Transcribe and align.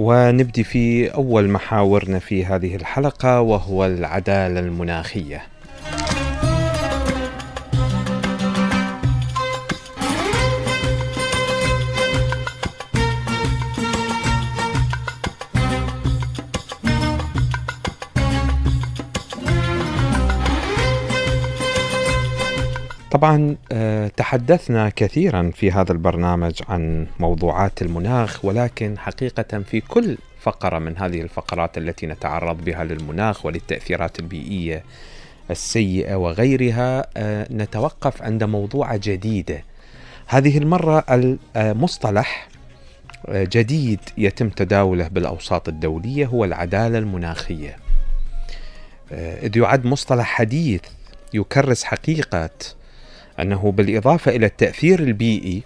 ونبدي 0.00 0.64
في 0.64 1.14
أول 1.14 1.48
محاورنا 1.48 2.18
في 2.18 2.44
هذه 2.44 2.76
الحلقة 2.76 3.40
وهو 3.40 3.86
العدالة 3.86 4.60
المناخية. 4.60 5.42
طبعا 23.20 23.56
آه، 23.72 24.08
تحدثنا 24.08 24.88
كثيرا 24.96 25.50
في 25.54 25.72
هذا 25.72 25.92
البرنامج 25.92 26.62
عن 26.68 27.06
موضوعات 27.18 27.82
المناخ 27.82 28.44
ولكن 28.44 28.98
حقيقة 28.98 29.58
في 29.58 29.80
كل 29.80 30.18
فقرة 30.40 30.78
من 30.78 30.98
هذه 30.98 31.20
الفقرات 31.20 31.78
التي 31.78 32.06
نتعرض 32.06 32.64
بها 32.64 32.84
للمناخ 32.84 33.46
وللتأثيرات 33.46 34.18
البيئية 34.18 34.84
السيئة 35.50 36.14
وغيرها 36.14 37.06
آه، 37.16 37.46
نتوقف 37.50 38.22
عند 38.22 38.44
موضوع 38.44 38.96
جديدة 38.96 39.64
هذه 40.26 40.58
المرة 40.58 41.04
المصطلح 41.56 42.48
آه، 43.28 43.48
جديد 43.52 44.00
يتم 44.18 44.48
تداوله 44.48 45.08
بالأوساط 45.08 45.68
الدولية 45.68 46.26
هو 46.26 46.44
العدالة 46.44 46.98
المناخية. 46.98 47.76
إذ 49.12 49.56
يعد 49.56 49.84
مصطلح 49.84 50.26
حديث 50.26 50.80
يكرس 51.34 51.84
حقيقة 51.84 52.50
أنه 53.42 53.72
بالإضافة 53.72 54.36
إلى 54.36 54.46
التأثير 54.46 55.00
البيئي 55.00 55.62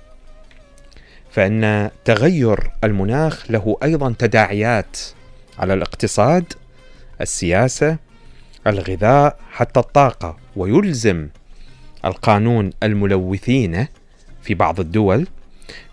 فإن 1.31 1.91
تغير 2.05 2.71
المناخ 2.85 3.51
له 3.51 3.77
أيضا 3.83 4.15
تداعيات 4.19 4.97
على 5.59 5.75
الاقتصاد 5.75 6.53
السياسة 7.21 7.99
الغذاء 8.67 9.37
حتى 9.51 9.81
الطاقة 9.81 10.37
ويلزم 10.57 11.29
القانون 12.05 12.71
الملوثين 12.83 13.87
في 14.43 14.55
بعض 14.55 14.81
الدول 14.81 15.27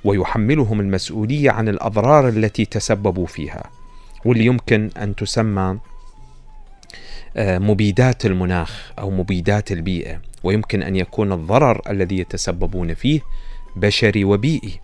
ويحملهم 0.04 0.80
المسؤولية 0.80 1.52
عن 1.52 1.70
الأضرار 1.70 2.30
التي 2.30 2.66
تسببوا 2.66 3.28
فيها 3.28 3.64
واللي 4.26 4.46
يمكن 4.46 4.90
أن 4.98 5.16
تسمى 5.16 5.78
آه، 7.38 7.58
مبيدات 7.58 8.26
المناخ 8.26 8.92
أو 9.00 9.10
مبيدات 9.10 9.72
البيئة. 9.72 10.22
ويمكن 10.44 10.84
أن 10.84 10.96
يكون 10.96 11.32
الضرر 11.32 11.82
الذي 11.90 12.20
يتسببون 12.20 12.94
فيه 12.94 13.22
بشري 13.76 14.24
وبيئي. 14.24 14.80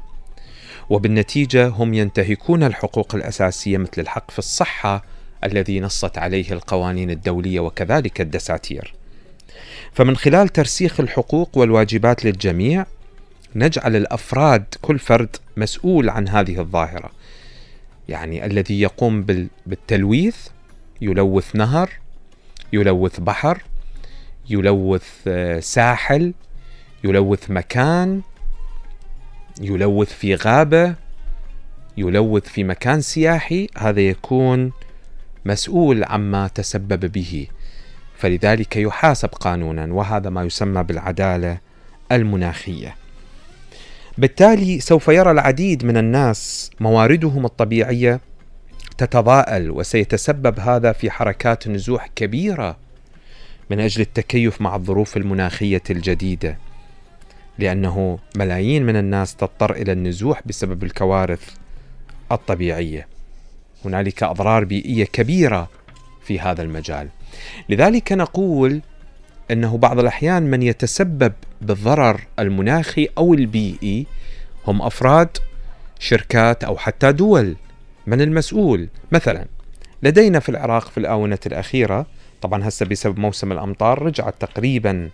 وبالنتيجة 0.90 1.68
هم 1.68 1.94
ينتهكون 1.94 2.64
الحقوق 2.64 3.16
الأساسية 3.16 3.78
مثل 3.78 4.02
الحق 4.02 4.32
في 4.32 4.40
الصحة 4.40 5.04
الذي 5.44 5.80
نصت 5.80 6.18
عليه 6.18 6.52
القوانين 6.52 7.10
الدولية 7.10 7.60
وكذلك 7.60 8.22
الدساتير. 8.22 8.94
فمن 9.94 10.16
خلال 10.16 10.50
ترسيخ 10.50 11.00
الحقوق 11.00 11.58
والواجبات 11.58 12.26
للجميع 12.26 12.86
نجعل 13.56 13.96
الأفراد 13.96 14.66
كل 14.82 15.00
فرد 15.00 15.36
مسؤول 15.58 16.10
عن 16.10 16.28
هذه 16.28 16.60
الظاهرة. 16.60 17.12
يعني 18.10 18.46
الذي 18.46 18.82
يقوم 18.82 19.26
بالتلويث 19.66 20.38
يلوث 21.02 21.56
نهر 21.56 21.90
يلوث 22.74 23.20
بحر 23.20 23.62
يلوث 24.50 25.08
آه، 25.28 25.60
ساحل 25.60 26.34
يلوث 27.04 27.52
مكان 27.52 28.22
يلوث 29.62 30.14
في 30.14 30.36
غابة 30.36 30.96
يلوث 31.98 32.48
في 32.48 32.64
مكان 32.64 33.02
سياحي. 33.02 33.68
هذا 33.78 34.02
يكون 34.02 34.72
مسؤول 35.46 36.04
عما 36.04 36.48
تسبب 36.48 37.12
به. 37.12 37.48
فلذلك 38.18 38.78
يحاسب 38.78 39.30
قانونا 39.30 39.94
وهذا 39.94 40.30
ما 40.30 40.44
يسمى 40.44 40.84
بالعدالة 40.84 41.58
المناخية. 42.12 42.96
بالتالي 44.18 44.80
سوف 44.80 45.08
يرى 45.08 45.32
العديد 45.32 45.86
من 45.86 45.98
الناس 45.98 46.72
مواردهم 46.80 47.46
الطبيعية 47.46 48.20
تتضاءل 48.98 49.72
وسيتسبب 49.72 50.60
هذا 50.60 50.92
في 50.92 51.12
حركات 51.12 51.68
نزوح 51.68 52.10
كبيرة 52.16 52.78
من 53.70 53.80
أجل 53.80 54.02
التكيف 54.02 54.62
مع 54.62 54.76
الظروف 54.76 55.18
المناخية 55.18 55.84
الجديدة 55.90 56.58
لأنه 57.60 58.20
ملايين 58.36 58.86
من 58.86 58.96
الناس 58.96 59.36
تضطر 59.36 59.72
إلى 59.72 59.92
النزوح 59.92 60.42
بسبب 60.46 60.84
الكوارث 60.84 61.50
الطبيعية. 62.32 63.08
هنالك 63.86 64.24
أضرار 64.24 64.64
بيئية 64.64 65.06
كبيرة 65.06 65.70
في 66.24 66.40
هذا 66.40 66.62
المجال. 66.62 67.10
لذلك 67.70 68.12
نقول 68.12 68.82
إنه 69.52 69.78
بعض 69.78 70.00
الأحيان 70.00 70.44
من 70.44 70.64
يتسبب 70.64 71.34
بالضرر 71.62 72.22
المناخي 72.40 73.08
أو 73.18 73.34
البيئي 73.34 74.06
هم 74.68 74.82
أفراد 74.82 75.38
شركات 76.00 76.64
أو 76.64 76.78
حتى 76.78 77.12
دول 77.12 77.56
من 78.08 78.22
المسؤول. 78.22 78.90
مثلا 79.12 79.46
لدينا 80.04 80.40
في 80.40 80.50
العراق 80.50 80.90
في 80.90 80.98
الآونة 80.98 81.40
الأخيرة 81.46 82.06
طبعا 82.42 82.68
هسه 82.68 82.86
بسبب 82.86 83.20
موسم 83.20 83.52
الأمطار 83.52 84.02
رجعت 84.02 84.36
تقريبا 84.40 85.10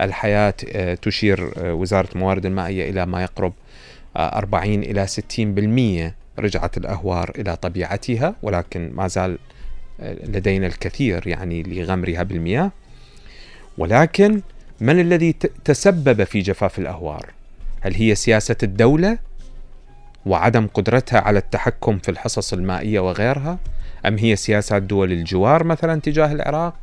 الحياة 0.00 0.54
آه، 0.72 0.94
تشير 0.94 1.52
آه، 1.56 1.74
وزارة 1.74 2.08
الموارد 2.14 2.46
المائية 2.46 2.90
إلى 2.90 3.06
ما 3.06 3.22
يقرب 3.22 3.52
40 4.16 4.84
آه، 4.84 4.86
إلى 4.86 5.06
60% 5.06 6.14
رجعت 6.38 6.76
الأهوار 6.76 7.32
إلى 7.38 7.56
طبيعتها 7.56 8.36
ولكن 8.42 8.90
ما 8.94 9.08
زال 9.08 9.38
لدينا 10.00 10.66
الكثير 10.66 11.26
يعني 11.26 11.62
لغمرها 11.62 12.22
بالمياه 12.22 12.70
ولكن 13.78 14.40
من 14.80 15.00
الذي 15.00 15.32
تسبب 15.64 16.24
في 16.24 16.40
جفاف 16.40 16.78
الأهوار؟ 16.78 17.30
هل 17.80 17.94
هي 17.94 18.14
سياسة 18.14 18.56
الدولة 18.62 19.18
وعدم 20.26 20.66
قدرتها 20.66 21.20
على 21.20 21.38
التحكم 21.38 21.98
في 21.98 22.10
الحصص 22.10 22.52
المائية 22.52 23.00
وغيرها؟ 23.00 23.58
أم 24.06 24.18
هي 24.18 24.36
سياسات 24.36 24.82
دول 24.82 25.12
الجوار 25.12 25.64
مثلا 25.64 26.00
تجاه 26.00 26.32
العراق؟ 26.32 26.74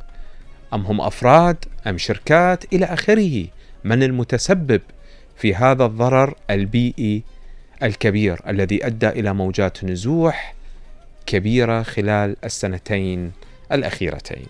أم 0.74 0.86
هم 0.86 1.00
أفراد؟ 1.00 1.56
أم 1.86 1.98
شركات؟ 1.98 2.72
إلى 2.72 2.86
آخره. 2.86 3.46
من 3.84 4.02
المتسبب 4.02 4.80
في 5.36 5.54
هذا 5.54 5.84
الضرر؟ 5.84 6.34
البيئي 6.50 7.22
الكبير 7.82 8.40
الذي 8.48 8.86
أدى 8.86 9.08
إلى 9.08 9.34
موجات 9.34 9.84
نزوح 9.84 10.54
كبيرة 11.26 11.82
خلال 11.82 12.36
السنتين 12.44 13.32
الأخيرتين. 13.72 14.46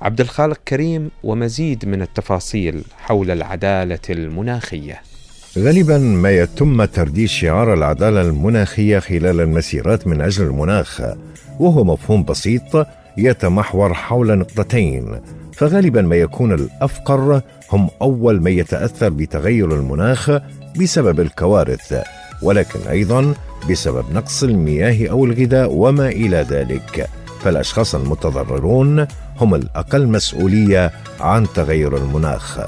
عبد 0.00 0.20
الخالق 0.20 0.60
كريم 0.68 1.10
ومزيد 1.22 1.86
من 1.86 2.02
التفاصيل 2.02 2.84
حول 2.98 3.30
العدالة 3.30 3.98
المناخية. 4.10 5.02
غالبا 5.56 5.98
ما 5.98 6.30
يتم 6.30 6.84
ترديد 6.84 7.28
شعار 7.28 7.74
العدالة 7.74 8.20
المناخية 8.20 8.98
خلال 8.98 9.40
المسيرات 9.40 10.06
من 10.06 10.20
أجل 10.20 10.44
المناخ 10.44 11.02
وهو 11.60 11.84
مفهوم 11.84 12.24
بسيط 12.24 12.86
يتمحور 13.16 13.94
حول 13.94 14.38
نقطتين. 14.38 15.20
فغالبا 15.52 16.02
ما 16.02 16.16
يكون 16.16 16.52
الأفقر 16.52 17.40
هم 17.72 17.88
أول 18.02 18.42
من 18.42 18.52
يتأثر 18.52 19.08
بتغير 19.08 19.74
المناخ 19.74 20.30
بسبب 20.80 21.20
الكوارث 21.20 22.02
ولكن 22.42 22.80
أيضا 22.90 23.34
بسبب 23.70 24.04
نقص 24.12 24.42
المياه 24.42 25.10
أو 25.10 25.24
الغذاء 25.24 25.72
وما 25.72 26.08
إلى 26.08 26.46
ذلك. 26.50 27.08
فالأشخاص 27.40 27.94
المتضررون 27.94 29.06
هم 29.38 29.54
الأقل 29.54 30.06
مسؤولية 30.06 30.92
عن 31.20 31.46
تغير 31.54 31.96
المناخ. 31.96 32.60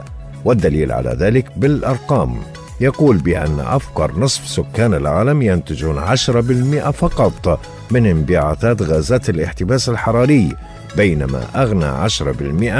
والدليل 0.44 0.93
على 0.93 1.10
ذلك 1.10 1.46
بالأرقام. 1.56 2.37
يقول 2.81 3.17
بأن 3.17 3.61
أفقر 3.61 4.19
نصف 4.19 4.49
سكان 4.49 4.94
العالم 4.94 5.43
ينتجون 5.43 5.99
10% 5.99 6.91
فقط 6.91 7.61
من 7.91 8.06
انبعاثات 8.06 8.82
غازات 8.82 9.31
الاحتباس 9.31 9.88
الحراري 9.88 10.56
بينما 10.97 11.43
أغنى 11.55 12.09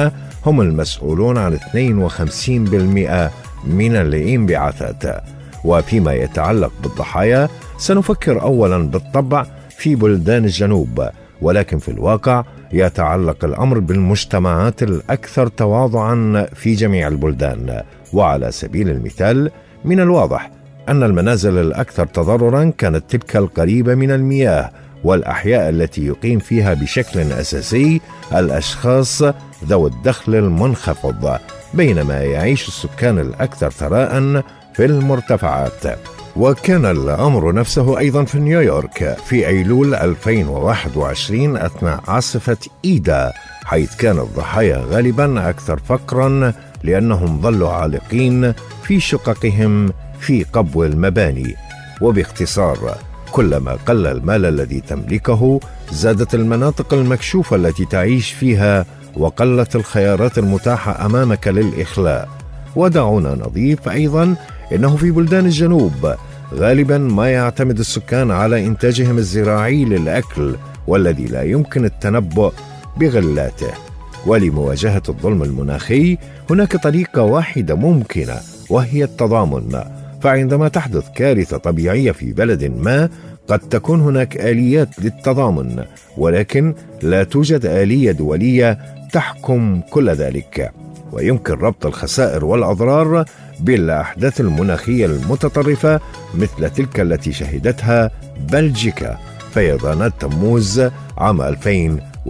10% 0.09 0.13
هم 0.47 0.61
المسؤولون 0.61 1.39
عن 1.39 1.55
52% 1.55 3.31
من 3.67 3.97
الانبعاثات. 3.97 5.23
وفيما 5.65 6.15
يتعلق 6.15 6.73
بالضحايا 6.83 7.49
سنفكر 7.79 8.43
اولا 8.43 8.79
بالطبع 8.89 9.47
في 9.79 9.95
بلدان 9.95 10.45
الجنوب 10.45 11.09
ولكن 11.43 11.79
في 11.79 11.91
الواقع 11.91 12.45
يتعلق 12.73 13.45
الأمر 13.45 13.79
بالمجتمعات 13.79 14.83
الأكثر 14.83 15.47
تواضعا 15.47 16.47
في 16.55 16.75
جميع 16.75 17.09
البلدان. 17.09 17.83
وعلى 18.13 18.53
سبيل 18.53 18.89
المثال 18.91 19.51
من 19.85 20.01
الواضح 20.01 20.51
أن 20.89 21.03
المنازل 21.03 21.59
الأكثر 21.59 22.07
تضررا 22.07 22.73
كانت 22.79 23.05
تلك 23.09 23.37
القريبة 23.37 23.95
من 23.95 24.11
المياه 24.11 24.71
والأحياء 25.05 25.69
التي 25.69 26.07
يقيم 26.07 26.39
فيها 26.39 26.75
بشكل 26.75 27.21
أساسي 27.21 28.01
الأشخاص 28.35 29.23
ذوي 29.65 29.91
الدخل 29.91 30.35
المنخفض 30.35 31.39
بينما 31.75 32.23
يعيش 32.25 32.69
السكان 32.69 33.19
الأكثر 33.19 33.71
ثراء 33.71 34.43
في 34.75 34.85
المرتفعات. 34.85 35.99
وكان 36.37 36.87
الأمر 36.87 37.53
نفسه 37.53 37.99
أيضا 37.99 38.25
في 38.25 38.39
نيويورك 38.39 39.17
في 39.27 39.47
أيلول 39.47 39.95
2021 39.95 41.57
أثناء 41.57 42.01
عاصفة 42.09 42.57
إيدا 42.85 43.33
حيث 43.65 43.97
كان 43.97 44.19
الضحايا 44.19 44.85
غالبا 44.91 45.51
أكثر 45.51 45.79
فقرا 45.79 46.53
لأنهم 46.85 47.41
ظلوا 47.41 47.71
عالقين 47.71 48.53
في 48.83 49.01
شققهم 49.01 49.93
في 50.21 50.45
قبو 50.53 50.85
المباني. 50.85 51.55
وباختصار 52.01 52.97
كلما 53.33 53.73
قل 53.73 54.07
المال 54.07 54.47
الذي 54.47 54.81
تملكه 54.81 55.61
زادت 55.93 56.35
المناطق 56.35 56.95
المكشوفة 56.95 57.57
التي 57.57 57.85
تعيش 57.85 58.31
فيها 58.31 58.87
وقلت 59.17 59.77
الخيارات 59.77 60.39
المتاحة 60.39 61.07
أمامك 61.07 61.49
للإخلاء. 61.49 62.29
ودعونا 62.77 63.35
نضيف 63.35 63.89
أيضا 63.89 64.35
إنه 64.73 64.97
في 64.97 65.11
بلدان 65.11 65.47
الجنوب 65.47 66.15
غالبا 66.55 66.99
ما 66.99 67.31
يعتمد 67.31 67.79
السكان 67.79 68.31
على 68.31 68.67
إنتاجهم 68.67 69.19
الزراعي 69.19 69.85
للأكل 69.85 70.57
والذي 70.87 71.27
لا 71.27 71.43
يمكن 71.43 71.85
التنبؤ 71.85 72.53
بغلاته. 72.97 73.90
ولمواجهة 74.27 75.03
الظلم 75.09 75.43
المناخي 75.43 76.19
هناك 76.51 76.77
طريقة 76.77 77.23
واحدة 77.23 77.75
ممكنة 77.75 78.37
وهي 78.71 79.05
التضامن 79.05 79.83
فعندما 80.23 80.69
تحدث 80.69 81.09
كارثة 81.15 81.57
طبيعية 81.57 82.13
في 82.13 82.33
بلد 82.33 82.65
ما 82.65 83.09
قد 83.49 83.59
تكون 83.59 84.01
هناك 84.01 84.37
آليات 84.37 84.89
للتضامن 84.99 85.85
ولكن 86.17 86.75
لا 87.03 87.25
توجد 87.25 87.67
آلية 87.67 88.13
دولية 88.13 88.79
تحكم 89.13 89.81
كل 89.91 90.11
ذلك. 90.11 90.73
ويمكن 91.13 91.55
ربط 91.55 91.87
الخسائر 91.87 92.45
والأضرار 92.45 93.25
بالأحداث 93.61 94.41
المناخية 94.41 95.07
المتطرفة 95.07 96.01
مثل 96.35 96.71
تلك 96.71 97.01
التي 97.01 97.33
شهدتها 97.33 98.11
بلجيكا 98.53 99.19
فيضانات 99.55 100.13
تموز 100.21 100.83
عام 101.19 101.43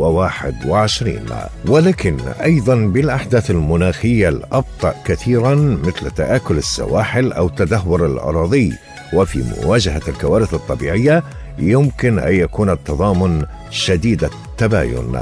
2021 0.01 1.27
ولكن 1.69 2.17
أيضا 2.43 2.75
بالأحداث 2.75 3.51
المناخية 3.51 4.29
الأبطأ 4.29 4.95
كثيرا 5.05 5.55
مثل 5.55 6.11
تآكل 6.11 6.59
السواحل 6.59 7.33
أو 7.33 7.49
تدهور 7.49 8.07
الأراضي. 8.07 8.73
وفي 9.13 9.45
مواجهة 9.63 10.03
الكوارث 10.09 10.55
الطبيعية 10.55 11.23
يمكن 11.59 12.19
أن 12.19 12.35
يكون 12.35 12.71
التضامن 12.71 13.47
شديد 13.71 14.25
التباين. 14.25 15.21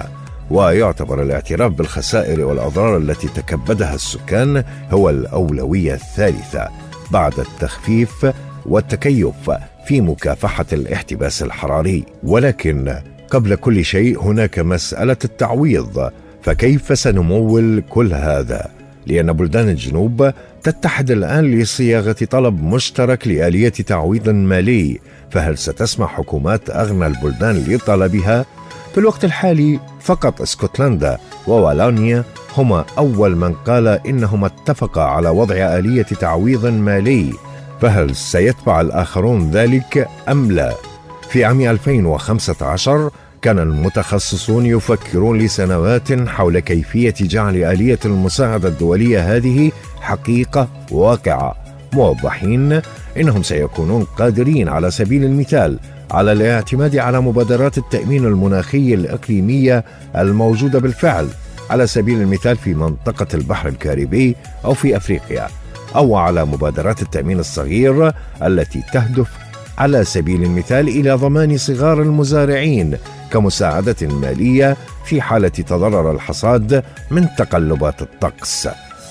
ويعتبر 0.51 1.23
الاعتراف 1.23 1.73
بالخسائر 1.73 2.45
والأضرار 2.45 2.97
التي 2.97 3.29
تكبدها 3.29 3.95
السكان 3.95 4.65
هو 4.91 5.11
الأولوية 5.11 5.95
الثالثة 5.95 6.69
بعد 7.11 7.39
التخفيف 7.39 8.27
والتكيف 8.67 9.51
في 9.87 10.01
مكافحة 10.01 10.67
الاحتباس 10.73 11.43
الحراري. 11.43 12.05
ولكن 12.23 12.95
قبل 13.31 13.55
كل 13.55 13.85
شيء 13.85 14.23
هناك 14.23 14.59
مسألة 14.59 15.17
التعويض 15.25 16.11
فكيف 16.43 16.99
سنمول 16.99 17.83
كل 17.89 18.15
هذا 18.15 18.71
لأن 19.07 19.33
بلدان 19.33 19.69
الجنوب 19.69 20.31
تتحد 20.63 21.11
الآن 21.11 21.59
لصياغة 21.59 22.17
طلب 22.31 22.63
مشترك 22.65 23.29
لآلية 23.29 23.69
تعويض 23.69 24.29
مالي 24.29 24.99
فهل 25.31 25.59
ستسمح 25.59 26.17
حكومات 26.17 26.71
أغنى 26.71 27.07
البلدان 27.07 27.65
لطلبها 27.69 28.45
في 28.93 28.99
الوقت 28.99 29.25
الحالي 29.25 29.81
فقط 30.01 30.41
اسكتلندا 30.43 31.19
ووالونيا 31.47 32.25
هما 32.57 32.85
أول 32.99 33.37
من 33.37 33.55
قال 33.55 33.89
إنهما 33.89 34.47
اتفقا 34.47 35.03
على 35.03 35.29
وضع 35.29 35.55
آلية 35.55 36.03
تعويض 36.03 36.67
مالي 36.67 37.33
فهل 37.81 38.17
سيتبع 38.17 38.81
الآخرون 38.81 39.51
ذلك 39.51 40.09
أم 40.29 40.53
لا؟ 40.53 40.88
في 41.31 41.45
عام 41.45 41.61
2015 41.61 43.11
كان 43.43 43.59
المتخصصون 43.59 44.67
يفكرون 44.67 45.39
لسنوات 45.39 46.29
حول 46.29 46.59
كيفية 46.59 47.15
جعل 47.21 47.57
آلية 47.57 47.99
المساعدة 48.05 48.69
الدولية 48.69 49.37
هذه 49.37 49.73
حقيقة 50.01 50.69
واقعة. 50.91 51.57
موضحين 51.93 52.81
إنهم 53.17 53.43
سيكونون 53.43 54.05
قادرين 54.05 54.69
على 54.69 54.91
سبيل 54.91 55.25
المثال 55.25 55.79
على 56.11 56.33
الاعتماد 56.33 56.97
على 56.97 57.21
مبادرات 57.21 57.79
التأمين 57.79 58.25
المناخي 58.25 58.95
الإقليمية 58.95 59.85
الموجودة 60.17 60.79
بالفعل 60.79 61.29
على 61.71 61.87
سبيل 61.87 62.21
المثال 62.21 62.57
في 62.57 62.75
منطقة 62.75 63.27
البحر 63.35 63.69
الكاريبي 63.69 64.37
أو 64.65 64.75
في 64.75 64.97
أفريقيا 64.97 65.49
أو 65.97 66.17
على 66.17 66.45
مبادرات 66.45 67.03
التأمين 67.03 67.39
الصغير 67.39 68.13
التي 68.43 68.83
تهدف 68.93 69.48
على 69.79 70.05
سبيل 70.05 70.45
المثال 70.45 70.89
إلى 70.89 71.13
ضمان 71.13 71.57
صغار 71.57 72.03
المزارعين 72.03 72.97
كمساعدة 73.31 73.97
مالية 74.03 74.77
في 75.05 75.21
حالة 75.21 75.49
تضرر 75.49 76.13
الحصاد 76.13 76.85
من 77.11 77.27
تقلبات 77.39 78.03
الطقس. 78.03 78.69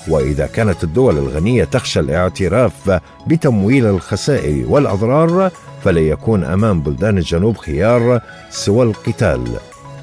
وإذا 0.08 0.46
كانت 0.46 0.84
الدول 0.84 1.18
الغنية 1.18 1.64
تخشى 1.64 2.00
الاعتراف 2.00 3.00
بتمويل 3.26 3.86
الخسائر 3.86 4.64
والأضرار 4.68 5.50
فلا 5.84 6.00
يكون 6.00 6.44
أمام 6.44 6.80
بلدان 6.80 7.18
الجنوب 7.18 7.56
خيار 7.56 8.20
سوى 8.50 8.82
القتال 8.82 9.44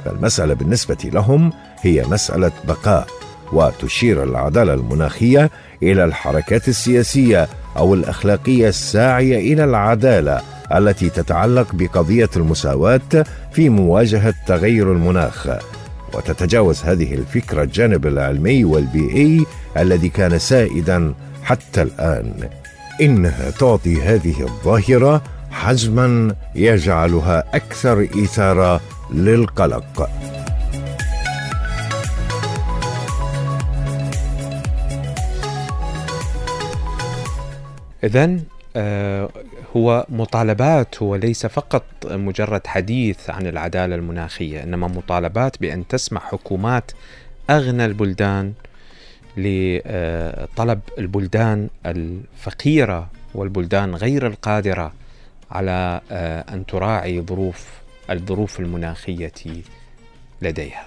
فالمسألة 0.05 0.53
بالنسبة 0.53 0.97
لهم 1.13 1.53
هي 1.81 2.05
مسألة 2.05 2.51
بقاء 2.67 3.07
وتشير 3.53 4.23
العدالة 4.23 4.73
المناخية 4.73 5.49
إلى 5.83 6.05
الحركات 6.05 6.67
السياسية 6.67 7.47
أو 7.77 7.93
الأخلاقية 7.93 8.69
الساعية 8.69 9.53
إلى 9.53 9.63
العدالة 9.63 10.41
التي 10.73 11.09
تتعلق 11.09 11.75
بقضية 11.75 12.29
المساواة 12.35 13.25
في 13.51 13.69
مواجهة 13.69 14.33
تغير 14.47 14.91
المناخ. 14.91 15.47
وتتجاوز 16.13 16.83
هذه 16.83 17.13
الفكرة 17.13 17.63
الجانب 17.63 18.07
العلمي 18.07 18.65
والبيئي 18.65 19.45
الذي 19.77 20.09
كان 20.09 20.39
سائدا 20.39 21.13
حتى 21.43 21.81
الآن. 21.81 22.49
إنها 23.01 23.49
تعطي 23.49 24.01
هذه 24.01 24.41
الظاهرة 24.41 25.21
حجما 25.51 26.35
يجعلها 26.55 27.43
أكثر 27.53 28.07
إثارة 28.23 28.81
للقلق. 29.13 30.09
آه، 38.03 38.39
هو 39.75 40.05
مطالبات 40.09 41.03
هو 41.03 41.15
ليس 41.15 41.45
فقط 41.45 41.83
مجرد 42.05 42.67
حديث 42.67 43.29
عن 43.29 43.47
العدالة 43.47 43.95
المناخية 43.95 44.63
إنما 44.63 44.87
مطالبات 44.87 45.61
بأن 45.61 45.87
تسمح 45.87 46.31
حكومات 46.31 46.91
أغنى 47.49 47.85
البلدان 47.85 48.53
لطلب 49.37 50.79
البلدان 50.97 51.69
الفقيرة 51.85 53.09
والبلدان 53.35 53.95
غير 53.95 54.27
القادرة 54.27 54.93
على 55.51 56.01
آه، 56.11 56.45
أن 56.53 56.65
تراعي 56.65 57.21
ظروف 57.21 57.67
الظروف 58.09 58.59
المناخية 58.59 59.33
لديها. 60.41 60.85